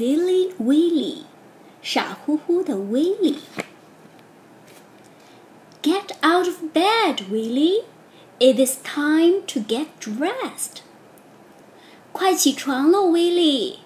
[0.00, 1.24] silly Willy，
[1.82, 3.38] 傻乎乎的威利。
[5.82, 7.84] Get out of bed, Willy.
[8.38, 10.82] It is time to get dressed.
[12.12, 13.78] 快起床喽，威利，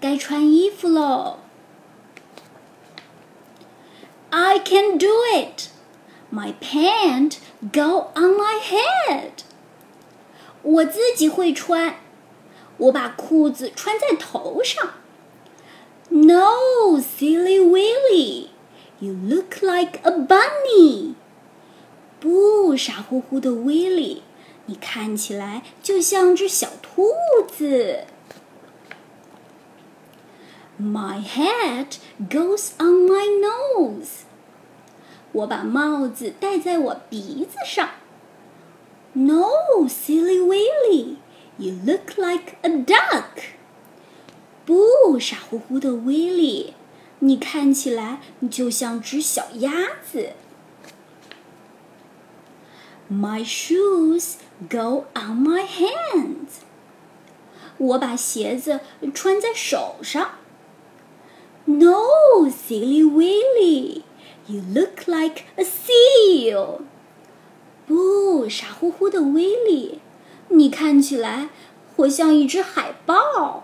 [0.00, 1.38] 该穿衣服喽。
[4.30, 5.70] I can do it.
[6.30, 7.38] My pant
[7.72, 9.30] go on my head.
[10.62, 11.96] 我自己会穿，
[12.76, 14.94] 我把裤子穿在头上。
[16.12, 18.50] No, silly Willy,
[18.98, 21.14] you look like a bunny.
[22.18, 24.22] 不，傻乎乎的威利，
[24.66, 27.12] 你看起来就像只小兔
[27.46, 28.04] 子。
[30.80, 31.98] My hat
[32.28, 34.22] goes on my nose.
[35.32, 37.90] 我把帽子戴在我鼻子上。
[39.12, 41.16] No, silly Willy,
[41.58, 43.42] you look like a duck.
[45.23, 46.73] 傻乎乎的威利，
[47.19, 48.19] 你看起来
[48.51, 49.71] 就像只小鸭
[50.11, 50.33] 子。
[53.09, 54.33] My shoes
[54.69, 56.63] go on my hands。
[57.77, 58.81] 我把鞋子
[59.13, 60.31] 穿在手上。
[61.65, 64.01] No, silly Willy,
[64.47, 66.81] you look like a seal。
[67.87, 70.01] 不，傻乎乎的威利，
[70.49, 71.49] 你看起来
[71.95, 73.63] 活像一只海豹。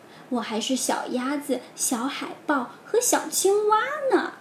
[0.31, 3.79] 我还是小鸭子、小海豹和小青蛙
[4.13, 4.33] 呢。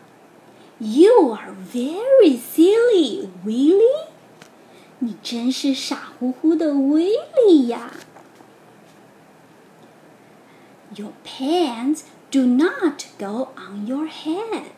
[0.78, 4.06] You are very silly, Willy。
[5.00, 7.10] 你真是傻乎乎的威
[7.46, 7.90] 利呀
[10.94, 14.72] ！Your pants do not go on your head.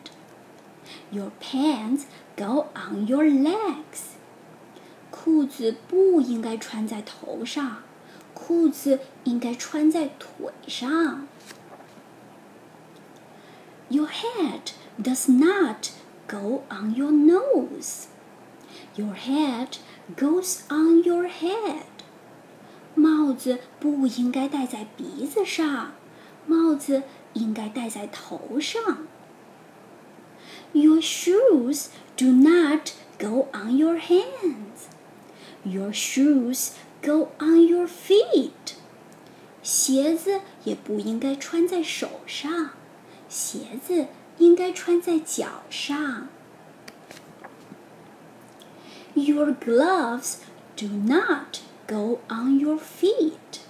[1.11, 2.03] Your pants
[2.35, 4.15] go on your legs.
[5.11, 7.83] 裤子不应该穿在头上。
[8.34, 11.26] 裤子应该穿在腿上。
[13.88, 14.72] Your head
[15.02, 15.90] does not
[16.26, 18.06] go on your nose.
[18.96, 19.78] Your head
[20.16, 21.84] goes on your head.
[22.94, 25.92] 帽子不应该戴在鼻子上，
[26.46, 29.06] 帽子应该戴在头上。
[30.72, 31.86] Your shoes
[32.16, 34.88] do not go on your hands.
[35.64, 36.72] Your shoes
[37.02, 38.74] go on your feet.
[39.62, 42.70] 鞋子也不应该穿在手上，
[43.28, 44.06] 鞋子
[44.38, 46.28] 应该穿在脚上。
[49.14, 50.36] Your gloves
[50.76, 53.60] do not go on your feet.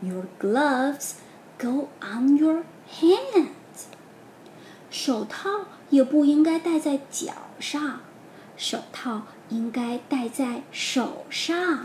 [0.00, 1.14] Your gloves
[1.58, 2.64] go on your
[3.00, 3.48] hands.
[4.90, 8.00] 手套也不应该戴在脚上，
[8.56, 11.84] 手套应该戴在手上。